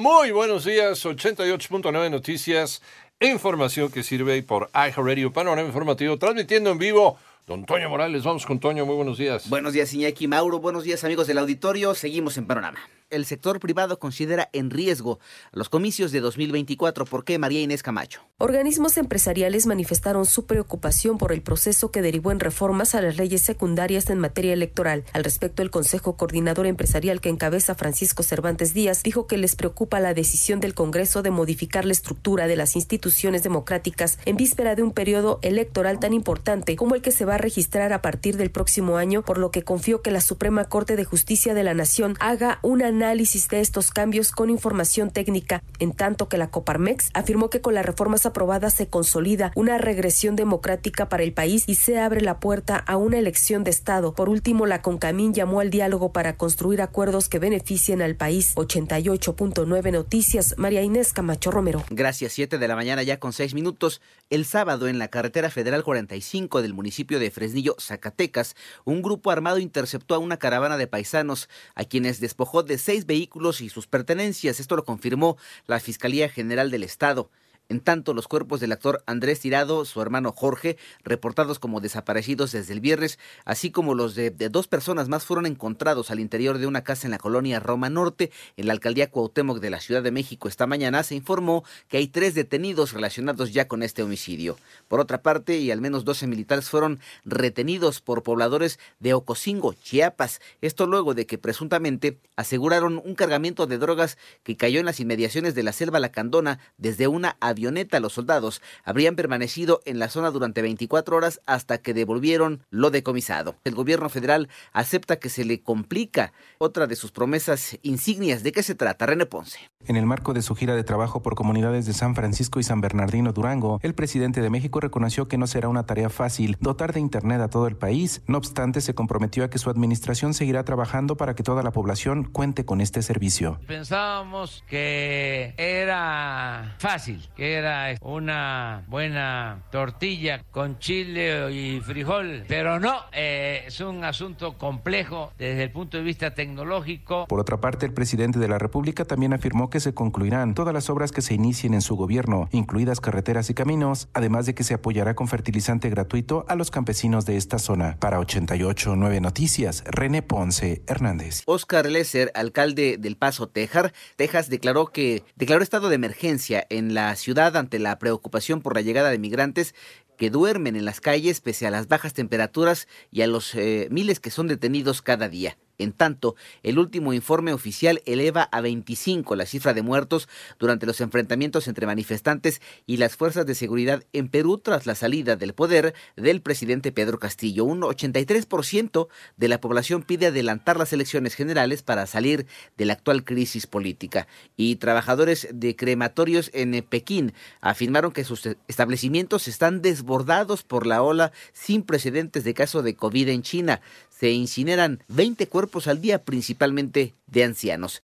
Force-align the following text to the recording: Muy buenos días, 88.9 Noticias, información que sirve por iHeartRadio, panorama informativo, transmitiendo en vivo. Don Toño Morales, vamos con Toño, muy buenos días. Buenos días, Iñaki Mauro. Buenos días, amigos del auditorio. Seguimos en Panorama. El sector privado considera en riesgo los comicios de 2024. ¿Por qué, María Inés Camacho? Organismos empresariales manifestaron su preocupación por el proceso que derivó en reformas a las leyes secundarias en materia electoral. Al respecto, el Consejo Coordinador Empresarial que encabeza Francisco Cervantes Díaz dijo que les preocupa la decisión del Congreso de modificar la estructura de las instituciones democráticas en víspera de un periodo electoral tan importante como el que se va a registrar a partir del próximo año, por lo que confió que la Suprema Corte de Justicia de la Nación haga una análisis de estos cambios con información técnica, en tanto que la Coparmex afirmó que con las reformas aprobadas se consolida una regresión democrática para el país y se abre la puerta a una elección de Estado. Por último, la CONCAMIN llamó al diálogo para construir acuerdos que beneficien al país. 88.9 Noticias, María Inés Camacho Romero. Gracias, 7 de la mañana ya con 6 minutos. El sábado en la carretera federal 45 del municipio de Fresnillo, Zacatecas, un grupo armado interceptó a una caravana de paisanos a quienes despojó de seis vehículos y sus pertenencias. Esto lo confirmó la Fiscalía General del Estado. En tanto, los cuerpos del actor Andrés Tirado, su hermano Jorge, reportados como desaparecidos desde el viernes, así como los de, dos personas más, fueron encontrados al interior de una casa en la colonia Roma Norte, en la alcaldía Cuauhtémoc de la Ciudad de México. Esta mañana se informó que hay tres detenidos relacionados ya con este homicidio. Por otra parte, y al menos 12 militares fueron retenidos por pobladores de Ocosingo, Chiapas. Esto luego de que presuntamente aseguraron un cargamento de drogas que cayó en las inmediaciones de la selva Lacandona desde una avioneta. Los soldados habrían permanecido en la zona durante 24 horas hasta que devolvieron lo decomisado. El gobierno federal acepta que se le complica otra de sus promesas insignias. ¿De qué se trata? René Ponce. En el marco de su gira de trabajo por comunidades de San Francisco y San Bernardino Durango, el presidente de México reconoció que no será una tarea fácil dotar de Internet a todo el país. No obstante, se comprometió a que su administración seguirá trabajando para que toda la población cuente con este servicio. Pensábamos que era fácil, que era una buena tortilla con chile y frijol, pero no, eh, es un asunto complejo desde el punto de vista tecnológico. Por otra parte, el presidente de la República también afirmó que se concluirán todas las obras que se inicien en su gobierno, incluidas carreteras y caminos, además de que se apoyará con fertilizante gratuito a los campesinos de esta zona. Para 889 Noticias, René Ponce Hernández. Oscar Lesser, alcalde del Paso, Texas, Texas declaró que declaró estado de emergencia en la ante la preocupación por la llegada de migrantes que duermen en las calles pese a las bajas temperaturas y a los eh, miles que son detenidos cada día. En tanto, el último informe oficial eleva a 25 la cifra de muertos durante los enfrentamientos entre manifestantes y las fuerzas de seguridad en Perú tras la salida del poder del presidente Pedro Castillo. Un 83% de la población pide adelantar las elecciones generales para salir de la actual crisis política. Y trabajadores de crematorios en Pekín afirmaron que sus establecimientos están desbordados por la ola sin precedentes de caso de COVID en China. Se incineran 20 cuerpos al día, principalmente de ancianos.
Muy 0.00 0.30
buenos 0.30 0.64
días, 0.64 1.04
88.9 1.04 2.10
Noticias, 2.10 2.80
información 3.20 3.90
que 3.92 4.02
sirve 4.02 4.42
por 4.42 4.70
iHeartRadio, 4.72 5.30
panorama 5.30 5.68
informativo, 5.68 6.16
transmitiendo 6.16 6.70
en 6.70 6.78
vivo. 6.78 7.18
Don 7.46 7.66
Toño 7.66 7.90
Morales, 7.90 8.24
vamos 8.24 8.46
con 8.46 8.58
Toño, 8.58 8.86
muy 8.86 8.94
buenos 8.94 9.18
días. 9.18 9.50
Buenos 9.50 9.74
días, 9.74 9.92
Iñaki 9.92 10.26
Mauro. 10.26 10.58
Buenos 10.58 10.84
días, 10.84 11.04
amigos 11.04 11.26
del 11.26 11.36
auditorio. 11.36 11.94
Seguimos 11.94 12.38
en 12.38 12.46
Panorama. 12.46 12.78
El 13.10 13.26
sector 13.26 13.58
privado 13.58 13.98
considera 13.98 14.48
en 14.52 14.70
riesgo 14.70 15.18
los 15.50 15.68
comicios 15.68 16.12
de 16.12 16.20
2024. 16.20 17.04
¿Por 17.04 17.24
qué, 17.24 17.40
María 17.40 17.60
Inés 17.60 17.82
Camacho? 17.82 18.20
Organismos 18.38 18.96
empresariales 18.98 19.66
manifestaron 19.66 20.26
su 20.26 20.46
preocupación 20.46 21.18
por 21.18 21.32
el 21.32 21.42
proceso 21.42 21.90
que 21.90 22.02
derivó 22.02 22.30
en 22.30 22.38
reformas 22.38 22.94
a 22.94 23.02
las 23.02 23.16
leyes 23.16 23.42
secundarias 23.42 24.08
en 24.10 24.20
materia 24.20 24.52
electoral. 24.52 25.04
Al 25.12 25.24
respecto, 25.24 25.62
el 25.62 25.70
Consejo 25.72 26.16
Coordinador 26.16 26.66
Empresarial 26.66 27.20
que 27.20 27.30
encabeza 27.30 27.74
Francisco 27.74 28.22
Cervantes 28.22 28.74
Díaz 28.74 29.02
dijo 29.02 29.26
que 29.26 29.38
les 29.38 29.56
preocupa 29.56 29.98
la 29.98 30.14
decisión 30.14 30.60
del 30.60 30.74
Congreso 30.74 31.22
de 31.22 31.32
modificar 31.32 31.84
la 31.84 31.92
estructura 31.92 32.46
de 32.46 32.54
las 32.54 32.76
instituciones 32.76 33.42
democráticas 33.42 34.18
en 34.24 34.36
víspera 34.36 34.76
de 34.76 34.84
un 34.84 34.92
periodo 34.92 35.40
electoral 35.42 35.98
tan 35.98 36.12
importante 36.12 36.76
como 36.76 36.94
el 36.94 37.02
que 37.02 37.10
se 37.10 37.24
va 37.24 37.34
a 37.34 37.38
registrar 37.38 37.92
a 37.92 38.02
partir 38.02 38.36
del 38.36 38.52
próximo 38.52 38.98
año, 38.98 39.22
por 39.22 39.38
lo 39.38 39.50
que 39.50 39.64
confió 39.64 40.00
que 40.00 40.12
la 40.12 40.20
Suprema 40.20 40.66
Corte 40.66 40.94
de 40.94 41.04
Justicia 41.04 41.54
de 41.54 41.64
la 41.64 41.74
Nación 41.74 42.16
haga 42.20 42.60
una 42.62 42.99
análisis 43.02 43.48
de 43.48 43.60
estos 43.60 43.90
cambios 43.90 44.30
con 44.30 44.50
información 44.50 45.10
técnica, 45.10 45.62
en 45.78 45.92
tanto 45.92 46.28
que 46.28 46.36
la 46.36 46.50
Coparmex 46.50 47.10
afirmó 47.14 47.48
que 47.48 47.60
con 47.60 47.74
las 47.74 47.86
reformas 47.86 48.26
aprobadas 48.26 48.74
se 48.74 48.88
consolida 48.88 49.52
una 49.54 49.78
regresión 49.78 50.36
democrática 50.36 51.08
para 51.08 51.22
el 51.22 51.32
país 51.32 51.64
y 51.66 51.76
se 51.76 51.98
abre 51.98 52.20
la 52.20 52.40
puerta 52.40 52.76
a 52.76 52.96
una 52.96 53.18
elección 53.18 53.64
de 53.64 53.70
Estado. 53.70 54.14
Por 54.14 54.28
último, 54.28 54.66
la 54.66 54.82
CONCAMIN 54.82 55.32
llamó 55.32 55.60
al 55.60 55.70
diálogo 55.70 56.12
para 56.12 56.36
construir 56.36 56.82
acuerdos 56.82 57.28
que 57.28 57.38
beneficien 57.38 58.02
al 58.02 58.16
país. 58.16 58.54
88.9 58.56 59.92
Noticias, 59.92 60.54
María 60.58 60.82
Inés 60.82 61.12
Camacho 61.12 61.50
Romero. 61.50 61.82
Gracias, 61.88 62.32
7 62.34 62.58
de 62.58 62.68
la 62.68 62.76
mañana 62.76 63.02
ya 63.02 63.18
con 63.18 63.32
6 63.32 63.54
minutos. 63.54 64.02
El 64.28 64.44
sábado 64.44 64.88
en 64.88 64.98
la 64.98 65.08
carretera 65.08 65.50
federal 65.50 65.82
45 65.82 66.62
del 66.62 66.74
municipio 66.74 67.18
de 67.18 67.30
Fresnillo, 67.30 67.76
Zacatecas, 67.80 68.54
un 68.84 69.00
grupo 69.00 69.30
armado 69.30 69.58
interceptó 69.58 70.14
a 70.14 70.18
una 70.18 70.36
caravana 70.36 70.76
de 70.76 70.86
paisanos 70.86 71.48
a 71.74 71.84
quienes 71.84 72.20
despojó 72.20 72.62
de 72.62 72.78
seis 72.90 73.06
vehículos 73.06 73.60
y 73.60 73.68
sus 73.68 73.86
pertenencias. 73.86 74.58
Esto 74.58 74.74
lo 74.74 74.84
confirmó 74.84 75.36
la 75.68 75.78
Fiscalía 75.78 76.28
General 76.28 76.72
del 76.72 76.82
Estado. 76.82 77.30
En 77.70 77.78
tanto, 77.78 78.14
los 78.14 78.26
cuerpos 78.26 78.58
del 78.58 78.72
actor 78.72 79.04
Andrés 79.06 79.38
Tirado, 79.38 79.84
su 79.84 80.02
hermano 80.02 80.32
Jorge, 80.32 80.76
reportados 81.04 81.60
como 81.60 81.80
desaparecidos 81.80 82.50
desde 82.50 82.72
el 82.72 82.80
viernes, 82.80 83.20
así 83.44 83.70
como 83.70 83.94
los 83.94 84.16
de, 84.16 84.30
dos 84.32 84.66
personas 84.66 85.08
más, 85.08 85.24
fueron 85.24 85.46
encontrados 85.46 86.10
al 86.10 86.18
interior 86.18 86.58
de 86.58 86.66
una 86.66 86.82
casa 86.82 87.06
en 87.06 87.12
la 87.12 87.18
colonia 87.18 87.60
Roma 87.60 87.88
Norte, 87.88 88.32
en 88.56 88.66
la 88.66 88.72
alcaldía 88.72 89.08
Cuauhtémoc 89.08 89.60
de 89.60 89.70
la 89.70 89.78
Ciudad 89.78 90.02
de 90.02 90.10
México. 90.10 90.48
Esta 90.48 90.66
mañana 90.66 91.04
se 91.04 91.14
informó 91.14 91.62
que 91.86 91.98
hay 91.98 92.08
tres 92.08 92.34
detenidos 92.34 92.92
relacionados 92.92 93.52
ya 93.52 93.68
con 93.68 93.84
este 93.84 94.02
homicidio. 94.02 94.58
Por 94.88 94.98
otra 94.98 95.22
parte, 95.22 95.58
y 95.58 95.70
al 95.70 95.80
menos 95.80 96.04
12 96.04 96.26
militares 96.26 96.68
fueron 96.68 96.98
retenidos 97.24 98.00
por 98.00 98.24
pobladores 98.24 98.80
de 98.98 99.14
Ocosingo, 99.14 99.74
Chiapas. 99.74 100.40
Esto 100.60 100.86
luego 100.86 101.14
de 101.14 101.24
que 101.24 101.38
presuntamente 101.38 102.18
aseguraron 102.34 103.00
un 103.04 103.14
cargamento 103.14 103.68
de 103.68 103.78
drogas 103.78 104.18
que 104.42 104.56
cayó 104.56 104.80
en 104.80 104.86
las 104.86 104.98
inmediaciones 104.98 105.54
de 105.54 105.62
la 105.62 105.72
selva 105.72 106.00
Lacandona 106.00 106.58
desde 106.76 107.06
una 107.06 107.36
avioneta. 107.60 108.00
Los 108.00 108.14
soldados 108.14 108.62
habrían 108.84 109.16
permanecido 109.16 109.82
en 109.84 109.98
la 109.98 110.08
zona 110.08 110.30
durante 110.30 110.62
24 110.62 111.16
horas 111.16 111.40
hasta 111.46 111.78
que 111.78 111.94
devolvieron 111.94 112.62
lo 112.70 112.90
decomisado. 112.90 113.56
El 113.64 113.74
gobierno 113.74 114.08
federal 114.08 114.48
acepta 114.72 115.16
que 115.16 115.28
se 115.28 115.44
le 115.44 115.60
complica 115.62 116.32
otra 116.58 116.86
de 116.86 116.96
sus 116.96 117.12
promesas 117.12 117.78
insignias. 117.82 118.42
¿De 118.42 118.52
qué 118.52 118.62
se 118.62 118.74
trata? 118.74 119.06
René 119.06 119.26
Ponce. 119.26 119.58
En 119.86 119.96
el 119.96 120.06
marco 120.06 120.32
de 120.32 120.42
su 120.42 120.54
gira 120.54 120.74
de 120.74 120.84
trabajo 120.84 121.22
por 121.22 121.34
comunidades 121.34 121.86
de 121.86 121.92
San 121.92 122.14
Francisco 122.14 122.60
y 122.60 122.62
San 122.62 122.80
Bernardino 122.80 123.32
Durango, 123.32 123.78
el 123.82 123.94
presidente 123.94 124.40
de 124.40 124.50
México 124.50 124.80
reconoció 124.80 125.28
que 125.28 125.38
no 125.38 125.46
será 125.46 125.68
una 125.68 125.84
tarea 125.84 126.10
fácil 126.10 126.56
dotar 126.60 126.92
de 126.92 127.00
Internet 127.00 127.40
a 127.40 127.48
todo 127.48 127.66
el 127.66 127.76
país. 127.76 128.22
No 128.26 128.38
obstante, 128.38 128.80
se 128.80 128.94
comprometió 128.94 129.44
a 129.44 129.50
que 129.50 129.58
su 129.58 129.70
administración 129.70 130.34
seguirá 130.34 130.64
trabajando 130.64 131.16
para 131.16 131.34
que 131.34 131.42
toda 131.42 131.62
la 131.62 131.72
población 131.72 132.24
cuente 132.24 132.64
con 132.64 132.80
este 132.80 133.02
servicio. 133.02 133.58
Pensábamos 133.66 134.64
que 134.68 135.54
era 135.56 136.76
fácil, 136.78 137.28
que 137.40 137.54
era 137.54 137.94
una 138.02 138.84
buena 138.86 139.62
tortilla 139.72 140.44
con 140.50 140.78
chile 140.78 141.50
y 141.50 141.80
frijol, 141.80 142.44
pero 142.46 142.78
no, 142.78 142.94
eh, 143.14 143.64
es 143.66 143.80
un 143.80 144.04
asunto 144.04 144.58
complejo 144.58 145.32
desde 145.38 145.62
el 145.62 145.72
punto 145.72 145.96
de 145.96 146.02
vista 146.02 146.34
tecnológico. 146.34 147.26
Por 147.28 147.40
otra 147.40 147.58
parte, 147.58 147.86
el 147.86 147.94
presidente 147.94 148.38
de 148.38 148.46
la 148.46 148.58
República 148.58 149.06
también 149.06 149.32
afirmó 149.32 149.70
que 149.70 149.80
se 149.80 149.94
concluirán 149.94 150.52
todas 150.52 150.74
las 150.74 150.90
obras 150.90 151.12
que 151.12 151.22
se 151.22 151.32
inicien 151.32 151.72
en 151.72 151.80
su 151.80 151.96
gobierno, 151.96 152.50
incluidas 152.52 153.00
carreteras 153.00 153.48
y 153.48 153.54
caminos, 153.54 154.10
además 154.12 154.44
de 154.44 154.54
que 154.54 154.62
se 154.62 154.74
apoyará 154.74 155.14
con 155.14 155.26
fertilizante 155.26 155.88
gratuito 155.88 156.44
a 156.46 156.56
los 156.56 156.70
campesinos 156.70 157.24
de 157.24 157.38
esta 157.38 157.58
zona. 157.58 157.96
Para 158.00 158.18
889 158.18 159.18
Noticias, 159.22 159.82
René 159.86 160.20
Ponce 160.20 160.82
Hernández. 160.86 161.44
Oscar 161.46 161.86
Lesser, 161.86 162.32
alcalde 162.34 162.98
del 162.98 163.16
Paso, 163.16 163.48
Texas, 163.48 163.92
Texas 164.16 164.50
declaró 164.50 164.88
que 164.88 165.24
declaró 165.36 165.62
estado 165.62 165.88
de 165.88 165.94
emergencia 165.94 166.66
en 166.68 166.92
la 166.92 167.16
ante 167.38 167.78
la 167.78 167.98
preocupación 167.98 168.60
por 168.60 168.74
la 168.74 168.80
llegada 168.80 169.10
de 169.10 169.18
migrantes 169.18 169.74
que 170.16 170.30
duermen 170.30 170.76
en 170.76 170.84
las 170.84 171.00
calles 171.00 171.40
pese 171.40 171.66
a 171.66 171.70
las 171.70 171.88
bajas 171.88 172.12
temperaturas 172.12 172.88
y 173.10 173.22
a 173.22 173.26
los 173.26 173.54
eh, 173.54 173.88
miles 173.90 174.20
que 174.20 174.30
son 174.30 174.48
detenidos 174.48 175.00
cada 175.00 175.28
día. 175.28 175.56
En 175.80 175.92
tanto, 175.92 176.36
el 176.62 176.78
último 176.78 177.12
informe 177.14 177.52
oficial 177.52 178.02
eleva 178.04 178.42
a 178.52 178.60
25 178.60 179.34
la 179.34 179.46
cifra 179.46 179.72
de 179.72 179.82
muertos 179.82 180.28
durante 180.58 180.86
los 180.86 181.00
enfrentamientos 181.00 181.68
entre 181.68 181.86
manifestantes 181.86 182.60
y 182.86 182.98
las 182.98 183.16
fuerzas 183.16 183.46
de 183.46 183.54
seguridad 183.54 184.04
en 184.12 184.28
Perú 184.28 184.58
tras 184.58 184.86
la 184.86 184.94
salida 184.94 185.36
del 185.36 185.54
poder 185.54 185.94
del 186.16 186.42
presidente 186.42 186.92
Pedro 186.92 187.18
Castillo. 187.18 187.64
Un 187.64 187.80
83% 187.80 189.08
de 189.36 189.48
la 189.48 189.60
población 189.60 190.02
pide 190.02 190.26
adelantar 190.26 190.76
las 190.76 190.92
elecciones 190.92 191.34
generales 191.34 191.82
para 191.82 192.06
salir 192.06 192.46
de 192.76 192.84
la 192.84 192.92
actual 192.92 193.24
crisis 193.24 193.66
política. 193.66 194.26
Y 194.56 194.76
trabajadores 194.76 195.48
de 195.52 195.76
crematorios 195.76 196.50
en 196.52 196.82
Pekín 196.82 197.32
afirmaron 197.60 198.12
que 198.12 198.24
sus 198.24 198.46
establecimientos 198.68 199.48
están 199.48 199.80
desbordados 199.80 200.62
por 200.62 200.86
la 200.86 201.02
ola 201.02 201.32
sin 201.52 201.82
precedentes 201.82 202.44
de 202.44 202.54
caso 202.54 202.82
de 202.82 202.94
COVID 202.94 203.28
en 203.28 203.42
China. 203.42 203.80
Se 204.20 204.30
incineran 204.30 205.02
20 205.08 205.48
cuerpos 205.48 205.86
al 205.86 206.02
día, 206.02 206.26
principalmente 206.26 207.14
de 207.26 207.42
ancianos. 207.42 207.98